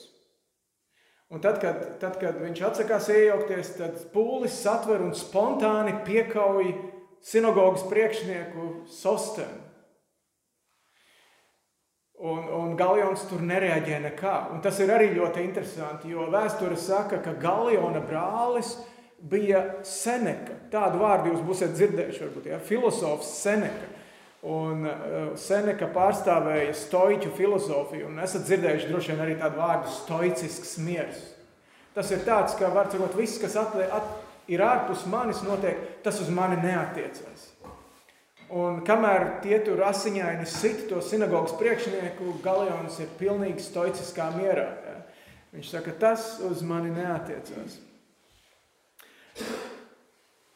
Un 1.32 1.40
tad, 1.40 1.62
kad, 1.62 1.78
tad, 2.02 2.18
kad 2.20 2.40
viņš 2.42 2.64
atsakās 2.66 3.06
iejaukties, 3.14 3.76
tad 3.78 4.00
pūlis 4.12 4.58
satver 4.58 5.00
un 5.06 5.14
spontāni 5.16 5.94
piekauj 6.04 6.74
sinagogas 7.22 7.86
priekšnieku 7.86 8.88
Sostenu. 8.90 9.71
Un, 12.22 12.44
un 12.54 12.74
Galjons 12.78 13.24
tur 13.26 13.40
nereaģē 13.42 13.96
nekā. 14.04 14.34
Un 14.54 14.60
tas 14.62 14.76
ir 14.78 14.92
arī 14.94 15.08
ļoti 15.16 15.42
interesanti, 15.42 16.12
jo 16.14 16.28
vēsture 16.30 16.76
saka, 16.78 17.18
ka 17.18 17.34
Galjona 17.34 17.98
brālis 18.06 18.76
bija 19.18 19.64
Seneka. 19.86 20.54
Tādu 20.70 21.00
vārdu 21.02 21.32
jūs 21.32 21.42
būsiet 21.46 21.74
dzirdējuši, 21.74 22.22
varbūt, 22.22 22.46
ja? 22.52 22.60
filozofs 22.62 23.32
Seneka. 23.42 23.90
Un 24.42 24.86
uh, 24.86 25.34
Seneka 25.38 25.86
pārstāvēja 25.94 26.74
stoiķu 26.78 27.30
filozofiju, 27.36 28.08
un 28.10 28.22
esat 28.22 28.46
dzirdējuši 28.46 28.90
droši 28.90 29.12
vien 29.12 29.22
arī 29.26 29.36
tādu 29.38 29.58
vārdu 29.62 29.90
stoicisks 29.94 30.76
miers. 30.82 31.20
Tas 31.94 32.10
ir 32.14 32.22
tāds, 32.26 32.54
ka 32.58 32.70
var 32.74 32.90
teikt, 32.90 33.18
viss, 33.18 33.38
kas 33.42 33.58
atlie, 33.60 33.86
at, 33.86 34.14
ir 34.50 34.62
ārpus 34.64 35.04
manis, 35.10 35.42
notiek, 35.46 35.78
tas 36.06 36.18
uz 36.22 36.30
mani 36.32 36.58
neatiecas. 36.62 37.51
Un 38.52 38.82
kamēr 38.84 39.38
tie 39.40 39.56
tur 39.64 39.80
asiņaini 39.88 40.44
sit 40.44 40.84
to 40.90 40.98
sinagogas 41.00 41.54
priekšnieku, 41.56 42.34
Galions 42.44 42.98
ir 43.00 43.08
pilnīgi 43.16 43.64
stoiciskā 43.64 44.26
mierā. 44.34 44.66
Ja? 44.84 44.98
Viņš 45.54 45.70
saka, 45.72 45.94
tas 45.96 46.26
uz 46.44 46.60
mani 46.64 46.92
neatiecas. 46.92 47.78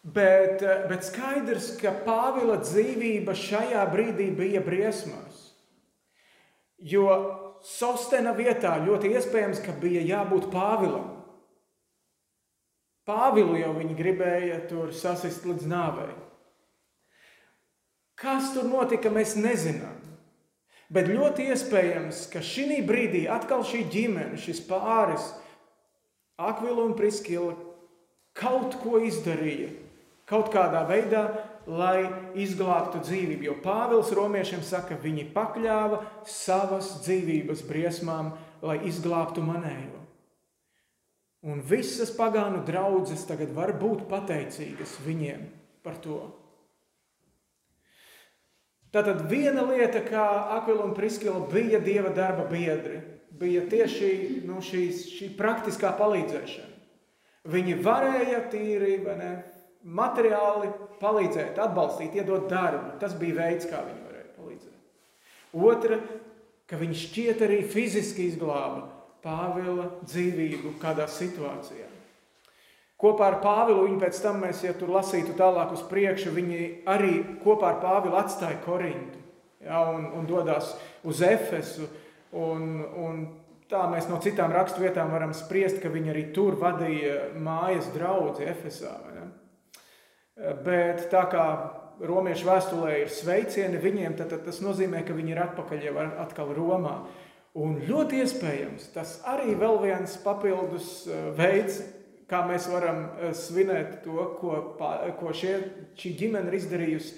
Bet, 0.04 0.60
eh, 0.62 0.84
bet 0.90 1.08
skaidrs, 1.08 1.72
ka 1.80 1.94
Pāvila 2.04 2.60
dzīvība 2.60 3.32
šajā 3.32 3.86
brīdī 3.90 4.28
bija 4.36 4.60
briesmās. 4.60 5.50
Jo 6.76 7.08
Sostena 7.64 8.36
vietā 8.36 8.76
ļoti 8.84 9.16
iespējams, 9.16 9.64
ka 9.64 9.72
bija 9.80 10.04
jābūt 10.04 10.52
Pāvilam. 10.52 11.14
Pāvilu 13.08 13.56
jau 13.58 13.72
viņi 13.72 13.96
gribēja 13.96 14.60
tur 14.68 14.92
sasist 14.92 15.48
līdz 15.48 15.64
nāvei. 15.70 16.25
Kas 18.16 18.52
tur 18.54 18.64
notika, 18.68 19.12
mēs 19.12 19.34
nezinām. 19.36 19.96
Bet 20.92 21.10
ļoti 21.10 21.50
iespējams, 21.50 22.28
ka 22.32 22.40
šī 22.44 22.80
brīdī 22.86 23.26
atkal 23.28 23.64
šī 23.66 23.82
ģimene, 23.90 24.38
šis 24.38 24.62
pāris, 24.68 25.32
Akvila 26.36 26.84
un 26.84 26.92
Priskila, 26.92 27.54
kaut 28.36 28.76
ko 28.82 29.00
izdarīja, 29.00 29.70
kaut 30.28 30.50
kādā 30.52 30.82
veidā, 30.88 31.22
lai 31.66 32.06
izglābtu 32.38 33.00
dzīvību. 33.02 33.48
Jo 33.48 33.54
Pāvils 33.64 34.12
romiešiem 34.14 34.62
saka, 34.62 34.98
viņi 35.00 35.30
pakļāva 35.34 36.02
savas 36.28 36.92
dzīvības 37.06 37.64
briesmām, 37.66 38.34
lai 38.62 38.78
izglābtu 38.86 39.42
manējo. 39.44 40.02
Un 41.46 41.60
visas 41.62 42.10
pagānu 42.14 42.62
draudzes 42.66 43.24
tagad 43.26 43.52
var 43.54 43.74
būt 43.78 44.06
pateicīgas 44.10 44.96
viņiem 45.06 45.46
par 45.82 45.98
to. 46.02 46.20
Tātad 48.96 49.26
viena 49.28 49.60
lieta, 49.68 50.00
kā 50.00 50.24
Akvila 50.56 50.86
un 50.86 50.94
Priskila 50.96 51.42
bija 51.50 51.82
dieva 51.84 52.14
darba 52.16 52.46
biedri, 52.48 53.02
bija 53.36 53.66
tieši 53.68 54.08
nu, 54.48 54.62
šīs, 54.64 55.02
šī 55.18 55.28
praktiskā 55.36 55.90
palīdzēšana. 55.98 56.72
Viņi 57.52 57.74
varēja 57.84 58.40
tīri 58.50 58.94
ne, 59.04 59.34
materiāli 59.84 60.70
palīdzēt, 61.02 61.60
atbalstīt, 61.60 62.16
iedot 62.16 62.48
darbu. 62.50 62.96
Tas 63.02 63.12
bija 63.20 63.36
veids, 63.42 63.68
kā 63.68 63.82
viņi 63.84 64.00
varēja 64.06 64.30
palīdzēt. 64.38 64.80
Otra, 65.66 66.00
ka 66.66 66.80
viņi 66.80 67.02
šķiet 67.02 67.44
arī 67.46 67.60
fiziski 67.68 68.30
izglāba 68.30 68.88
Pāvila 69.26 69.90
dzīvību 70.06 70.76
kādā 70.80 71.04
situācijā. 71.10 71.95
Kopā 72.96 73.26
ar 73.28 73.38
Pāvilu 73.44 73.84
viņi 73.84 73.98
pēc 74.00 74.18
tam, 74.24 74.40
mēs, 74.40 74.62
ja 74.64 74.72
tur 74.76 74.94
lasītu 74.94 75.34
tālāk 75.36 75.74
uz 75.76 75.82
priekšu, 75.84 76.32
viņi 76.32 76.60
arī 76.88 77.18
kopā 77.42 77.74
ar 77.74 77.80
Pāvilu 77.82 78.16
atstāja 78.16 78.56
Korintu 78.64 79.20
ja, 79.60 79.82
un, 79.92 80.06
un 80.16 80.28
dodas 80.28 80.72
uz 81.04 81.20
Efesu. 81.24 81.90
Un, 82.36 82.80
un 82.96 83.20
tā 83.70 83.84
mēs 83.90 84.08
no 84.10 84.18
citām 84.22 84.52
raksturvietām 84.54 85.12
varam 85.12 85.34
spriest, 85.36 85.82
ka 85.82 85.92
viņi 85.92 86.12
arī 86.12 86.24
tur 86.36 86.56
vadīja 86.60 87.34
mājas 87.42 87.90
draugu 87.94 88.40
Efesā. 88.46 88.94
Ja. 89.16 89.26
Bet 90.64 91.06
tā 91.12 91.22
kā 91.32 91.46
romiešu 92.04 92.48
vēstulē 92.48 92.96
ir 93.02 93.12
sveicieni 93.12 93.80
viņiem, 93.80 94.16
tad, 94.18 94.32
tad 94.32 94.44
tas 94.48 94.60
nozīmē, 94.64 95.00
ka 95.06 95.16
viņi 95.16 95.32
ir 95.32 95.42
atpakaļ 95.46 95.86
jau 95.88 95.94
atkal 96.24 96.52
Romā. 96.56 96.98
Un 97.56 97.78
ļoti 97.88 98.20
iespējams, 98.20 98.90
tas 98.92 99.14
arī 99.24 99.54
vēl 99.56 99.78
viens 99.80 100.18
papildus 100.20 101.06
eh, 101.08 101.30
veids, 101.38 101.78
kā 102.30 102.42
mēs 102.48 102.68
varam 102.70 103.06
eh, 103.06 103.32
svinēt 103.36 104.00
to, 104.04 104.30
ko, 104.40 104.60
ko 105.20 105.34
šie, 105.36 105.58
šī 105.98 106.14
ģimene 106.22 106.50
ir 106.50 106.58
izdarījusi. 106.60 107.16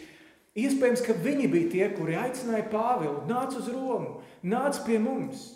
Iespējams, 0.58 1.04
ka 1.06 1.14
viņi 1.22 1.46
bija 1.52 1.70
tie, 1.70 1.86
kuri 1.94 2.16
aicināja 2.18 2.66
Pāvilu, 2.72 3.22
nāc 3.28 3.54
uz 3.60 3.68
Romu, 3.70 4.18
nāc 4.42 4.80
pie 4.86 4.98
mums. 4.98 5.52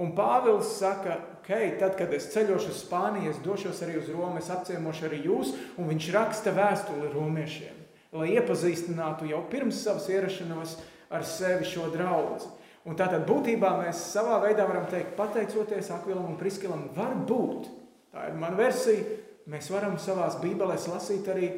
Un 0.00 0.14
Pāvils 0.16 0.72
saka, 0.78 1.18
ka, 1.44 1.54
okay, 1.54 1.74
tad, 1.78 1.92
kad 1.98 2.10
es 2.16 2.30
ceļošu 2.32 2.72
uz 2.72 2.80
Spāniju, 2.86 3.30
es 3.30 3.42
došos 3.44 3.82
arī 3.84 3.98
uz 4.00 4.08
Romu, 4.10 4.40
es 4.40 4.48
apciemošu 4.50 5.10
arī 5.10 5.20
jūs, 5.26 5.52
un 5.78 5.90
viņš 5.90 6.08
raksta 6.16 6.54
vēstuli 6.56 7.12
romiešiem, 7.12 7.84
lai 8.16 8.32
iepazīstinātu 8.38 9.28
jau 9.30 9.44
pirms 9.52 9.84
savas 9.84 10.08
ierašanās 10.10 10.78
ar 11.14 11.26
sevi 11.28 11.68
šo 11.68 11.90
draugu. 11.92 12.40
Un 12.88 12.98
tātad 12.98 13.22
būtībā 13.28 13.70
mēs 13.84 14.00
savā 14.10 14.40
veidā 14.42 14.66
varam 14.68 14.88
teikt, 14.90 15.14
pateicoties 15.20 15.92
Akvilam 15.94 16.32
un 16.32 16.40
Priskilam, 16.40 16.88
var 16.96 17.14
būt, 17.28 17.68
tā 18.14 18.28
ir 18.30 18.38
mana 18.38 18.56
versija, 18.58 19.18
mēs 19.50 19.68
varam 19.74 19.98
savās 20.00 20.38
bībelēs 20.40 20.86
lasīt 20.92 21.28
arī 21.32 21.50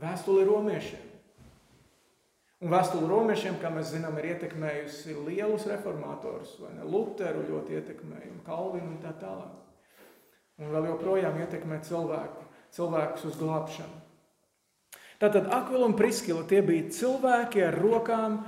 vēstuli 0.00 0.46
romiešiem. 0.48 1.04
Un 2.58 2.72
vēstuli 2.72 3.06
romiešiem, 3.06 3.60
kā 3.62 3.70
mēs 3.70 3.92
zinām, 3.92 4.16
ir 4.18 4.32
ietekmējusi 4.32 5.14
lielus 5.28 5.68
reformatorus, 5.70 6.56
vai 6.58 6.72
ne? 6.74 6.86
Luteru 6.90 7.44
ļoti 7.46 7.76
ietekmēja, 7.78 8.32
un 8.32 8.40
Kalvinu 8.46 8.96
un 8.96 8.98
tā 9.04 9.12
tālāk. 9.20 9.54
Un 10.58 10.72
vēl 10.74 10.88
joprojām 10.90 11.38
ietekmē 11.38 11.78
cilvēku, 11.86 12.48
cilvēkus 12.74 13.28
uz 13.30 13.36
glābšanu. 13.38 14.00
Tātad 15.22 15.46
Akvila 15.54 15.86
un 15.86 15.94
Priskila 15.98 16.42
tie 16.50 16.58
bija 16.66 16.90
cilvēki 16.94 17.62
ar 17.66 17.78
rokām 17.78 18.40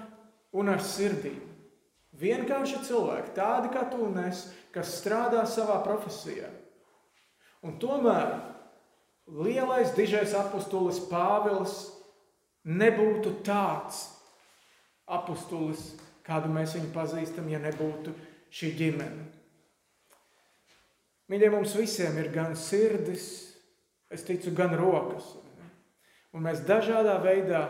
un 0.58 0.70
ar 0.70 0.82
sirdīm. 0.82 1.38
Vienkārši 2.18 2.82
cilvēki, 2.88 3.32
tādi 3.38 3.70
kā 3.74 3.86
tu 3.90 4.02
un 4.08 4.18
es, 4.26 4.48
kas 4.74 4.90
strādā 4.98 5.46
savā 5.46 5.78
profesijā. 5.86 6.50
Un 7.66 7.76
tomēr 7.80 8.38
lielais 9.28 9.92
dižais 9.96 10.32
apustulis 10.38 11.00
Pāvils 11.10 11.74
nebūtu 12.64 13.34
tāds 13.44 14.06
apustulis, 15.10 15.94
kādu 16.24 16.50
mēs 16.52 16.76
viņu 16.76 16.90
pazīstam, 16.94 17.50
ja 17.50 17.60
nebūtu 17.62 18.14
šī 18.54 18.72
ģimene. 18.78 19.28
Mīļie, 21.30 21.50
mums 21.52 21.76
visiem 21.78 22.16
ir 22.18 22.32
gan 22.34 22.56
sirdis, 22.58 23.28
es 24.10 24.24
ticu, 24.26 24.50
gan 24.56 24.74
rokas. 24.78 25.28
Un 26.34 26.42
mēs 26.46 26.64
dažādā 26.66 27.16
veidā 27.22 27.64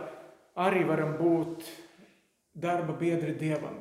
arī 0.60 0.84
varam 0.88 1.16
būt 1.18 1.66
darba 2.56 2.96
biedri 2.96 3.34
Dievam 3.36 3.76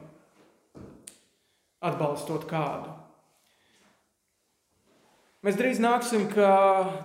atbalstot 1.80 2.44
kādu. 2.50 2.99
Mēs 5.40 5.56
drīz 5.56 5.78
nāksim, 5.80 6.26
kā 6.34 6.52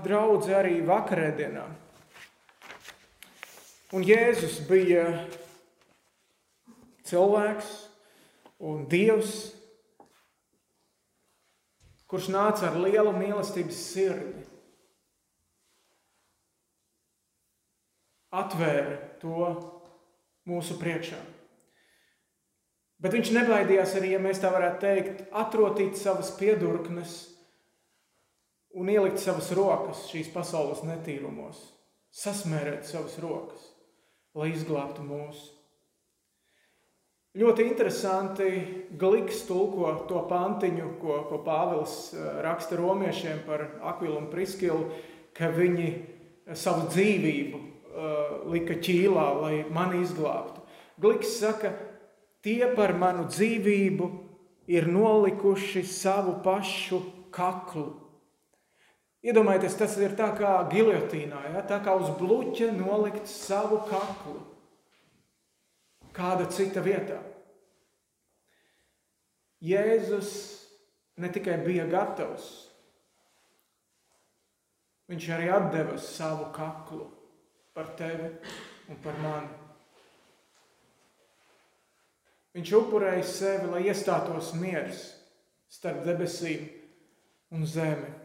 draugi 0.02 0.54
arī 0.58 0.80
vakarēdienā. 0.82 1.62
Un 3.94 4.02
Jēzus 4.02 4.56
bija 4.66 5.04
cilvēks 7.06 7.68
un 8.58 8.88
Dievs, 8.90 9.36
kurš 12.10 12.26
nāca 12.34 12.72
ar 12.72 12.78
lielu 12.82 13.12
mīlestības 13.14 13.82
sirdi. 13.92 14.42
Atvēra 18.34 18.96
to 19.22 19.52
mūsu 20.50 20.74
priekšā. 20.80 21.20
Bet 22.98 23.14
viņš 23.14 23.30
nebaidījās 23.36 23.94
arī, 23.94 24.10
ja 24.16 24.20
mēs 24.22 24.42
tā 24.42 24.50
varētu 24.50 24.82
teikt, 24.82 25.22
atrotīt 25.30 25.94
savas 26.02 26.32
piedurknes 26.34 27.14
un 28.74 28.90
ielikt 28.90 29.22
savas 29.22 29.50
rokas 29.54 30.06
šīs 30.10 30.30
pasaules 30.34 30.82
netīrumos, 30.86 31.60
sasmērēt 32.14 32.88
savas 32.88 33.16
rokas, 33.22 33.68
lai 34.34 34.50
izglābtu 34.54 35.04
mūsu. 35.06 35.52
Ļoti 37.34 37.64
interesanti 37.66 38.48
Gliks 38.94 39.40
tulko 39.48 39.88
to 40.06 40.20
pantiņu, 40.30 40.92
ko, 41.00 41.16
ko 41.26 41.40
Pāvils 41.42 42.12
eh, 42.14 42.26
raksta 42.46 42.78
romiešiem 42.78 43.42
par 43.46 43.64
Akvilu 43.82 44.20
un 44.20 44.28
Priskilu, 44.30 44.86
ka 45.34 45.48
viņi 45.50 45.88
savu 46.54 46.84
dzīvību 46.92 47.58
uh, 47.58 48.44
lika 48.52 48.76
ķīlā, 48.76 49.24
lai 49.40 49.54
mani 49.72 50.02
izglābtu. 50.04 50.60
Gliks 51.00 51.38
saka, 51.40 51.72
tie 52.44 52.68
par 52.76 52.92
manu 53.00 53.24
dzīvību 53.30 54.10
ir 54.70 54.86
nolikuši 54.92 55.82
savu 55.88 56.36
pašu 56.44 57.00
kaklu. 57.34 58.03
Iedomājieties, 59.24 59.76
tas 59.80 59.94
ir 60.04 60.12
tā 60.18 60.26
kā 60.36 60.56
giljotīnā, 60.68 61.38
ja? 61.54 61.62
tā 61.64 61.78
kā 61.84 61.94
uz 61.96 62.10
bluķa 62.18 62.68
nolikt 62.76 63.24
savu 63.30 63.80
kaklu 63.88 64.42
kāda 66.14 66.44
cita 66.52 66.82
vietā. 66.84 67.16
Jēzus 69.64 70.30
ne 71.16 71.30
tikai 71.32 71.56
bija 71.64 71.86
gatavs, 71.88 72.46
viņš 75.08 75.28
arī 75.36 75.48
deva 75.72 75.96
savu 75.98 76.50
kaklu 76.54 77.06
par 77.74 77.94
tevi 77.96 78.28
un 78.92 79.00
par 79.00 79.16
mani. 79.24 79.60
Viņš 82.54 82.74
upurēja 82.78 83.24
sevi, 83.26 83.70
lai 83.72 83.80
iestātos 83.88 84.52
miers 84.54 85.08
starp 85.72 86.04
debesīm 86.06 86.68
un 87.56 87.64
zemi. 87.66 88.23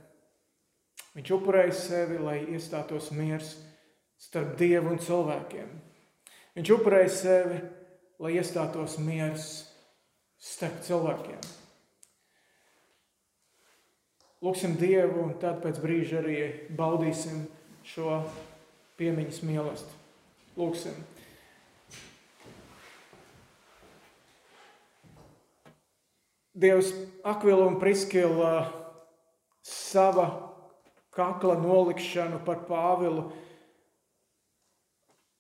Viņš 1.19 1.33
upurēja 1.35 1.73
sevi, 1.75 2.15
lai 2.23 2.37
iestātos 2.47 3.09
miers 3.11 3.49
starp 4.23 4.53
dievu 4.55 4.93
un 4.93 5.01
cilvēkiem. 5.03 5.67
Viņš 6.55 6.71
upurēja 6.77 7.09
sevi, 7.11 7.57
lai 8.23 8.31
iestātos 8.39 8.95
miers 9.03 9.49
starp 10.39 10.79
cilvēkiem. 10.87 11.43
Lūksim 14.47 14.79
Dievu, 14.79 15.25
un 15.25 15.35
tad 15.43 15.59
pēc 15.59 15.83
brīža 15.83 16.21
arī 16.21 16.39
baudīsim 16.71 17.43
šo 17.83 18.21
piemiņas 18.95 19.43
mīlestību. 19.43 19.97
Lūksim! 20.55 20.95
Dievs, 26.59 26.95
Akvila 27.27 27.67
un 27.67 27.75
Priskila 27.83 28.69
sava 29.67 30.48
kakla 31.19 31.59
nolikšanu 31.59 32.39
par 32.47 32.63
Pāvilu 32.71 33.27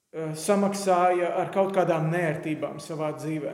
Eh, 0.09 0.31
samaksāja 0.33 1.35
ar 1.37 1.51
kaut 1.53 1.75
kādām 1.75 2.07
nērtībām 2.09 2.79
savā 2.81 3.11
dzīvē. 3.13 3.51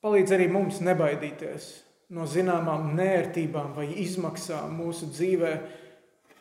Palīdz 0.00 0.32
arī 0.32 0.46
mums 0.48 0.78
nebaidīties 0.84 1.66
no 2.16 2.24
zināmām 2.28 2.94
nērtībām 2.96 3.74
vai 3.76 3.90
izmaksām 4.00 4.72
mūsu 4.80 5.10
dzīvē, 5.12 5.52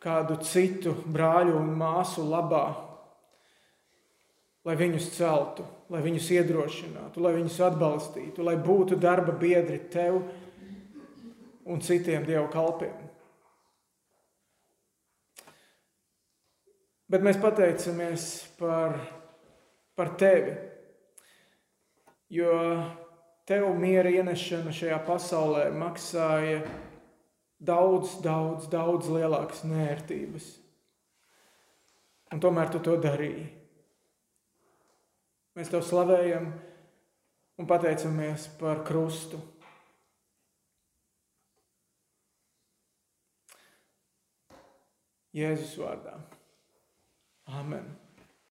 kādu 0.03 0.37
citu 0.43 0.95
brāļu 1.03 1.57
un 1.59 1.75
māsu 1.79 2.23
labā, 2.29 2.63
lai 4.63 4.77
viņus 4.79 5.09
celtu, 5.17 5.67
lai 5.91 5.99
viņus 6.03 6.31
iedrošinātu, 6.37 7.23
lai 7.23 7.35
viņus 7.41 7.59
atbalstītu, 7.67 8.43
lai 8.43 8.55
būtu 8.55 8.95
darba 9.03 9.35
biedri 9.35 9.81
tev 9.91 10.21
un 10.21 10.42
citiem 11.83 12.25
dievu 12.27 12.47
kalpiem. 12.51 12.95
Bet 17.13 17.21
mēs 17.23 17.37
pateicamies 17.37 18.23
par, 18.57 18.95
par 19.93 20.15
tevi, 20.17 20.55
jo 22.33 22.53
tev 23.45 23.67
miera 23.77 24.09
ienešana 24.09 24.73
šajā 24.73 24.97
pasaulē 25.05 25.67
maksāja 25.77 26.63
daudz, 27.63 28.17
daudz, 28.23 28.67
daudz 28.71 29.11
lielākas 29.13 29.61
nērtības. 29.67 30.47
Un 32.33 32.41
tomēr 32.41 32.71
tu 32.73 32.81
to 32.81 32.97
darīji. 32.97 33.45
Mēs 35.53 35.69
tev 35.69 35.83
slavējam 35.85 36.49
un 37.61 37.69
pateicamies 37.69 38.47
par 38.57 38.81
krustu. 38.87 39.37
Jēzus 45.33 45.73
vārdā. 45.81 46.13
Amen. 47.49 48.02